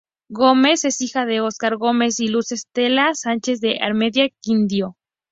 Gómez 0.31 0.83
es 0.83 0.99
hija 1.01 1.27
de 1.27 1.41
Óscar 1.41 1.77
Gómez 1.77 2.19
y 2.19 2.27
Luz 2.27 2.51
Estella 2.53 3.13
Sánchez, 3.13 3.61
de 3.61 3.77
Armenia, 3.83 4.29
Quindío. 4.41 4.97